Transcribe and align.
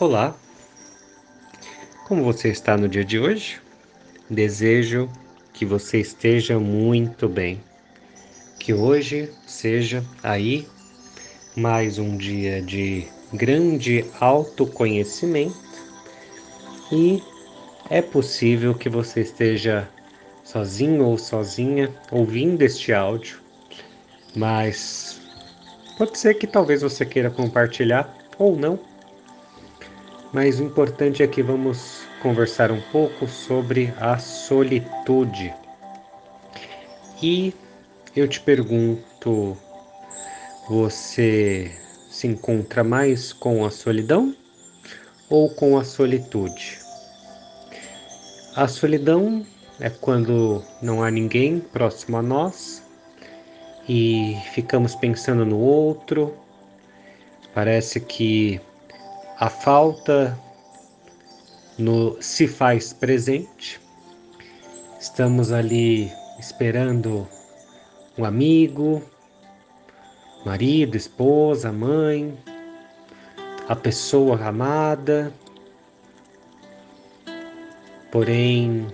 Olá, 0.00 0.34
como 2.08 2.24
você 2.24 2.48
está 2.48 2.76
no 2.76 2.88
dia 2.88 3.04
de 3.04 3.16
hoje? 3.16 3.60
Desejo 4.28 5.08
que 5.52 5.64
você 5.64 6.00
esteja 6.00 6.58
muito 6.58 7.28
bem. 7.28 7.62
Que 8.58 8.74
hoje 8.74 9.32
seja 9.46 10.02
aí 10.20 10.66
mais 11.54 11.96
um 12.00 12.16
dia 12.16 12.60
de 12.60 13.06
grande 13.32 14.04
autoconhecimento 14.18 15.54
e 16.90 17.22
é 17.88 18.02
possível 18.02 18.74
que 18.74 18.88
você 18.88 19.20
esteja 19.20 19.88
sozinho 20.42 21.04
ou 21.06 21.16
sozinha 21.16 21.94
ouvindo 22.10 22.62
este 22.62 22.92
áudio, 22.92 23.38
mas 24.34 25.20
pode 25.96 26.18
ser 26.18 26.34
que 26.34 26.48
talvez 26.48 26.82
você 26.82 27.06
queira 27.06 27.30
compartilhar 27.30 28.12
ou 28.36 28.56
não 28.56 28.92
mas 30.34 30.58
o 30.58 30.64
importante 30.64 31.22
é 31.22 31.28
que 31.28 31.44
vamos 31.44 32.02
conversar 32.20 32.72
um 32.72 32.80
pouco 32.90 33.28
sobre 33.28 33.94
a 34.00 34.18
solitude. 34.18 35.54
E 37.22 37.54
eu 38.16 38.26
te 38.26 38.40
pergunto, 38.40 39.56
você 40.68 41.70
se 42.10 42.26
encontra 42.26 42.82
mais 42.82 43.32
com 43.32 43.64
a 43.64 43.70
solidão 43.70 44.34
ou 45.30 45.48
com 45.50 45.78
a 45.78 45.84
solitude? 45.84 46.80
A 48.56 48.66
solidão 48.66 49.46
é 49.78 49.88
quando 49.88 50.64
não 50.82 51.00
há 51.04 51.12
ninguém 51.12 51.60
próximo 51.60 52.16
a 52.16 52.22
nós 52.22 52.82
e 53.88 54.36
ficamos 54.52 54.96
pensando 54.96 55.46
no 55.46 55.60
outro. 55.60 56.34
Parece 57.54 58.00
que 58.00 58.60
a 59.38 59.48
falta 59.48 60.38
no 61.78 62.16
se 62.20 62.46
faz 62.46 62.92
presente. 62.92 63.80
Estamos 65.00 65.52
ali 65.52 66.10
esperando 66.38 67.28
um 68.16 68.24
amigo, 68.24 69.02
marido, 70.44 70.96
esposa, 70.96 71.72
mãe, 71.72 72.36
a 73.68 73.74
pessoa 73.74 74.40
amada. 74.40 75.32
Porém, 78.12 78.86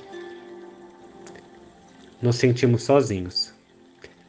nos 2.23 2.37
sentimos 2.37 2.85
sozinhos. 2.85 3.53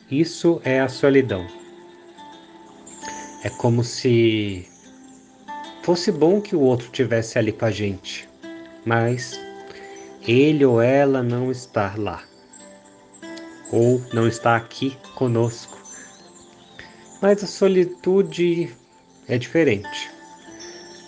Isso 0.09 0.61
é 0.65 0.81
a 0.81 0.89
solidão. 0.89 1.47
É 3.43 3.49
como 3.49 3.83
se 3.83 4.70
Fosse 5.83 6.11
bom 6.11 6.39
que 6.39 6.55
o 6.55 6.59
outro 6.59 6.89
tivesse 6.91 7.39
ali 7.39 7.51
com 7.51 7.65
a 7.65 7.71
gente, 7.71 8.29
mas 8.85 9.39
ele 10.27 10.63
ou 10.63 10.79
ela 10.79 11.23
não 11.23 11.49
está 11.49 11.95
lá, 11.97 12.23
ou 13.71 13.99
não 14.13 14.27
está 14.27 14.55
aqui 14.55 14.95
conosco. 15.15 15.81
Mas 17.19 17.43
a 17.43 17.47
solitude 17.47 18.71
é 19.27 19.39
diferente. 19.39 20.11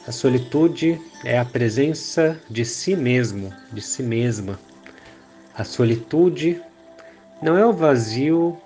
A 0.08 0.12
solitude 0.12 1.00
é 1.24 1.38
a 1.38 1.46
presença 1.46 2.42
de 2.50 2.66
si 2.66 2.96
mesmo, 2.96 3.54
de 3.72 3.82
si 3.82 4.02
mesma. 4.02 4.60
A 5.56 5.64
solitude 5.64 6.60
não 7.44 7.56
é 7.56 7.66
o 7.66 7.72
vazio, 7.72 8.58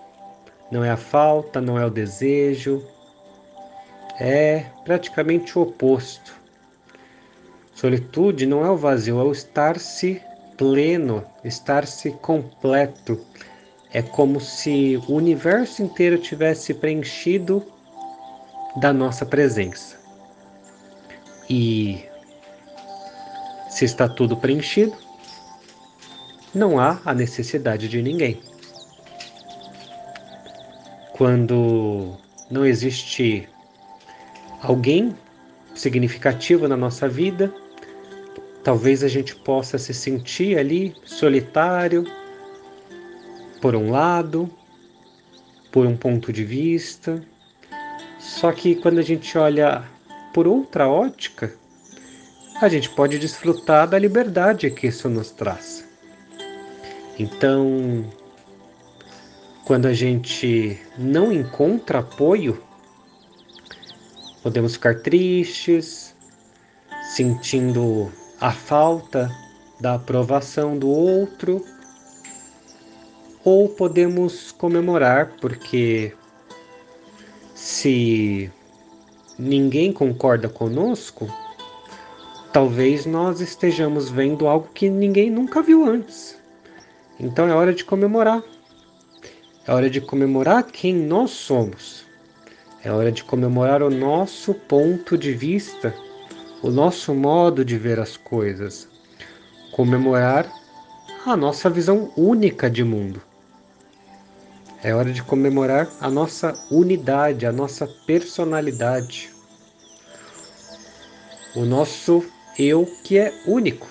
não 0.72 0.86
é 0.86 0.90
a 0.90 0.98
falta, 0.98 1.60
não 1.60 1.78
é 1.78 1.86
o 1.86 1.90
desejo, 1.90 2.82
é 4.20 4.66
praticamente 4.84 5.58
o 5.58 5.62
oposto. 5.64 6.36
Solitude 7.74 8.46
não 8.46 8.66
é 8.66 8.70
o 8.70 8.78
vazio, 8.78 9.20
é 9.20 9.24
o 9.24 9.32
estar-se 9.32 10.22
pleno, 10.58 11.24
estar-se 11.44 12.12
completo. 12.12 13.24
É 13.94 14.02
como 14.02 14.40
se 14.42 14.98
o 15.08 15.14
universo 15.14 15.84
inteiro 15.84 16.18
tivesse 16.18 16.74
preenchido 16.74 17.64
da 18.78 18.92
nossa 18.92 19.26
presença. 19.26 19.98
E 21.50 22.04
se 23.70 23.86
está 23.86 24.10
tudo 24.10 24.36
preenchido, 24.36 24.98
não 26.54 26.80
há 26.80 27.00
a 27.06 27.14
necessidade 27.14 27.88
de 27.88 28.02
ninguém. 28.02 28.42
Quando 31.14 32.18
não 32.50 32.66
existe 32.66 33.48
alguém 34.68 35.16
significativo 35.74 36.68
na 36.68 36.76
nossa 36.76 37.08
vida. 37.08 37.54
Talvez 38.64 39.02
a 39.02 39.08
gente 39.08 39.34
possa 39.34 39.78
se 39.78 39.94
sentir 39.94 40.60
ali 40.60 40.94
solitário, 41.06 42.04
por 43.62 43.76
um 43.76 43.90
lado, 43.90 44.50
por 45.72 45.86
um 45.86 45.96
ponto 45.96 46.34
de 46.34 46.44
vista. 46.44 47.24
Só 48.20 48.52
que 48.52 48.76
quando 48.76 49.00
a 49.00 49.02
gente 49.02 49.38
olha 49.38 49.84
por 50.34 50.46
outra 50.46 50.90
ótica, 50.90 51.54
a 52.62 52.68
gente 52.68 52.90
pode 52.90 53.18
desfrutar 53.18 53.88
da 53.88 53.98
liberdade 53.98 54.70
que 54.70 54.88
isso 54.88 55.08
nos 55.08 55.32
traz. 55.32 55.88
Então, 57.18 58.06
quando 59.66 59.86
a 59.86 59.94
gente 59.94 60.78
não 60.98 61.32
encontra 61.32 62.00
apoio 62.00 62.67
Podemos 64.44 64.74
ficar 64.74 65.00
tristes, 65.02 66.16
sentindo 67.16 68.12
a 68.40 68.52
falta 68.52 69.30
da 69.80 69.96
aprovação 69.96 70.78
do 70.78 70.90
outro, 70.90 71.64
ou 73.44 73.70
podemos 73.70 74.52
comemorar 74.52 75.34
porque 75.40 76.14
se 77.56 78.52
ninguém 79.38 79.92
concorda 79.94 80.50
conosco, 80.50 81.28
talvez 82.52 83.06
nós 83.06 83.40
estejamos 83.40 84.10
vendo 84.10 84.48
algo 84.48 84.70
que 84.74 84.90
ninguém 84.90 85.30
nunca 85.30 85.62
viu 85.62 85.86
antes. 85.86 86.38
Então 87.20 87.48
é 87.48 87.54
hora 87.54 87.74
de 87.74 87.84
comemorar. 87.84 88.44
É 89.66 89.74
hora 89.74 89.90
de 89.90 90.00
comemorar 90.00 90.64
quem 90.64 90.94
nós 90.94 91.32
somos. 91.32 92.07
É 92.88 92.90
hora 92.90 93.12
de 93.12 93.22
comemorar 93.22 93.84
o 93.84 93.90
nosso 93.90 94.54
ponto 94.54 95.18
de 95.18 95.34
vista, 95.34 95.94
o 96.64 96.72
nosso 96.72 97.14
modo 97.14 97.66
de 97.66 97.78
ver 97.78 98.00
as 98.00 98.16
coisas. 98.16 98.88
Comemorar 99.74 100.50
a 101.26 101.36
nossa 101.36 101.70
visão 101.70 102.14
única 102.16 102.70
de 102.70 102.86
mundo. 102.86 103.22
É 104.82 104.96
hora 104.96 105.12
de 105.12 105.22
comemorar 105.22 105.90
a 106.00 106.10
nossa 106.10 106.54
unidade, 106.72 107.46
a 107.46 107.52
nossa 107.52 107.86
personalidade. 107.86 109.32
O 111.58 111.66
nosso 111.66 112.24
eu 112.58 112.86
que 113.04 113.18
é 113.18 113.34
único. 113.46 113.90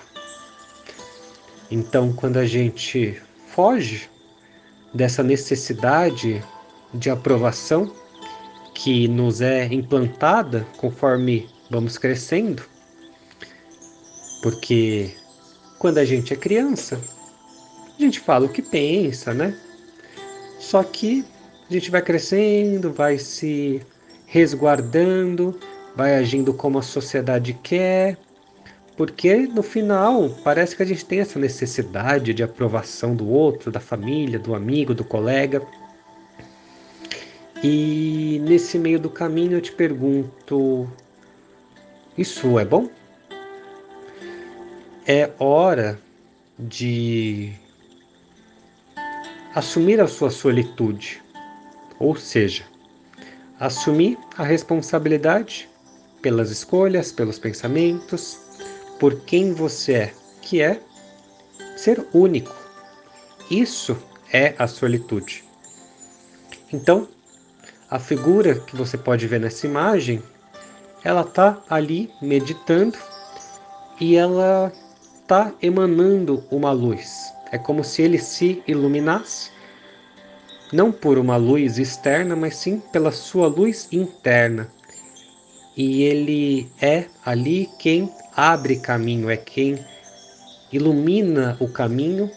Então, 1.69 2.13
quando 2.13 2.37
a 2.37 2.47
gente 2.47 3.21
foge 3.45 4.09
dessa 4.91 5.21
necessidade 5.21 6.43
de 6.91 7.11
aprovação, 7.11 7.93
que 8.77 9.07
nos 9.07 9.41
é 9.41 9.65
implantada 9.65 10.67
conforme 10.77 11.49
vamos 11.67 11.97
crescendo. 11.97 12.61
Porque 14.43 15.09
quando 15.79 15.97
a 15.97 16.05
gente 16.05 16.31
é 16.31 16.35
criança, 16.35 17.01
a 17.97 18.01
gente 18.01 18.19
fala 18.19 18.45
o 18.45 18.49
que 18.49 18.61
pensa, 18.61 19.33
né? 19.33 19.57
Só 20.59 20.83
que 20.83 21.25
a 21.67 21.73
gente 21.73 21.89
vai 21.89 22.03
crescendo, 22.03 22.93
vai 22.93 23.17
se 23.17 23.81
resguardando, 24.27 25.59
vai 25.95 26.15
agindo 26.15 26.53
como 26.53 26.77
a 26.77 26.83
sociedade 26.83 27.53
quer, 27.63 28.15
porque 28.95 29.35
no 29.47 29.63
final 29.63 30.29
parece 30.43 30.75
que 30.75 30.83
a 30.83 30.85
gente 30.85 31.03
tem 31.03 31.19
essa 31.19 31.39
necessidade 31.39 32.31
de 32.31 32.43
aprovação 32.43 33.15
do 33.15 33.27
outro, 33.27 33.71
da 33.71 33.79
família, 33.79 34.37
do 34.37 34.53
amigo, 34.53 34.93
do 34.93 35.03
colega. 35.03 35.63
E 37.69 38.39
nesse 38.43 38.79
meio 38.79 38.97
do 38.97 39.09
caminho 39.09 39.57
eu 39.57 39.61
te 39.61 39.73
pergunto: 39.73 40.89
isso 42.17 42.57
é 42.57 42.63
bom? 42.63 42.89
É 45.05 45.29
hora 45.37 45.99
de 46.57 47.51
assumir 49.53 49.99
a 49.99 50.07
sua 50.07 50.29
solitude, 50.29 51.21
ou 51.99 52.15
seja, 52.15 52.63
assumir 53.59 54.17
a 54.37 54.43
responsabilidade 54.43 55.67
pelas 56.21 56.49
escolhas, 56.49 57.11
pelos 57.11 57.37
pensamentos, 57.37 58.39
por 58.97 59.19
quem 59.25 59.53
você 59.53 59.93
é, 59.93 60.13
que 60.41 60.61
é 60.61 60.79
ser 61.75 62.07
único. 62.13 62.55
Isso 63.51 63.97
é 64.31 64.55
a 64.57 64.67
solitude. 64.67 65.43
Então, 66.71 67.09
a 67.89 67.99
figura 67.99 68.55
que 68.55 68.75
você 68.75 68.97
pode 68.97 69.25
ver 69.27 69.39
nessa 69.39 69.65
imagem 69.65 70.21
ela 71.03 71.21
está 71.21 71.61
ali 71.69 72.11
meditando 72.21 72.97
e 73.99 74.15
ela 74.15 74.71
está 75.21 75.53
emanando 75.61 76.43
uma 76.51 76.71
luz. 76.71 77.31
É 77.51 77.57
como 77.57 77.83
se 77.83 78.01
ele 78.01 78.19
se 78.19 78.61
iluminasse, 78.67 79.51
não 80.73 80.91
por 80.91 81.17
uma 81.17 81.37
luz 81.37 81.77
externa, 81.77 82.35
mas 82.35 82.57
sim 82.57 82.81
pela 82.91 83.11
sua 83.11 83.47
luz 83.47 83.87
interna. 83.91 84.67
E 85.77 86.03
ele 86.03 86.69
é 86.81 87.05
ali 87.25 87.69
quem 87.79 88.11
abre 88.35 88.77
caminho, 88.77 89.29
é 89.29 89.37
quem 89.37 89.79
ilumina 90.73 91.55
o 91.59 91.69
caminho 91.69 92.29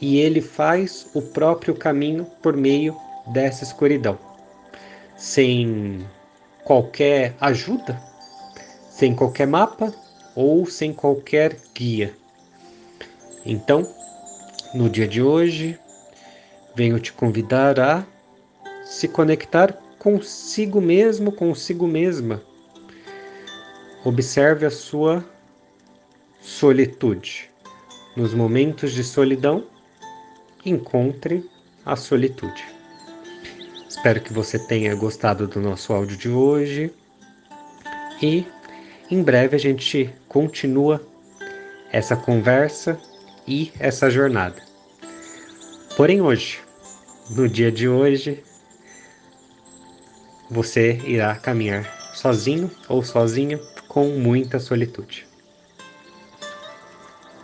e 0.00 0.18
ele 0.18 0.40
faz 0.40 1.08
o 1.14 1.22
próprio 1.22 1.74
caminho 1.74 2.26
por 2.42 2.56
meio 2.56 2.96
dessa 3.32 3.62
escuridão. 3.62 4.29
Sem 5.20 6.08
qualquer 6.64 7.34
ajuda, 7.38 8.02
sem 8.88 9.14
qualquer 9.14 9.46
mapa 9.46 9.94
ou 10.34 10.64
sem 10.64 10.94
qualquer 10.94 11.58
guia. 11.74 12.14
Então, 13.44 13.86
no 14.72 14.88
dia 14.88 15.06
de 15.06 15.20
hoje, 15.20 15.78
venho 16.74 16.98
te 16.98 17.12
convidar 17.12 17.78
a 17.78 18.06
se 18.82 19.06
conectar 19.08 19.72
consigo 19.98 20.80
mesmo, 20.80 21.30
consigo 21.30 21.86
mesma. 21.86 22.42
Observe 24.02 24.64
a 24.64 24.70
sua 24.70 25.22
solitude. 26.40 27.50
Nos 28.16 28.32
momentos 28.32 28.92
de 28.92 29.04
solidão, 29.04 29.66
encontre 30.64 31.46
a 31.84 31.94
solitude. 31.94 32.79
Espero 34.00 34.22
que 34.22 34.32
você 34.32 34.58
tenha 34.58 34.94
gostado 34.94 35.46
do 35.46 35.60
nosso 35.60 35.92
áudio 35.92 36.16
de 36.16 36.30
hoje 36.30 36.90
e 38.22 38.46
em 39.10 39.22
breve 39.22 39.54
a 39.54 39.58
gente 39.58 40.10
continua 40.26 41.06
essa 41.92 42.16
conversa 42.16 42.98
e 43.46 43.70
essa 43.78 44.08
jornada. 44.08 44.56
Porém, 45.98 46.22
hoje, 46.22 46.60
no 47.28 47.46
dia 47.46 47.70
de 47.70 47.90
hoje, 47.90 48.42
você 50.50 50.92
irá 51.04 51.36
caminhar 51.36 51.84
sozinho 52.14 52.70
ou 52.88 53.02
sozinha 53.02 53.60
com 53.86 54.06
muita 54.12 54.58
solitude. 54.58 55.29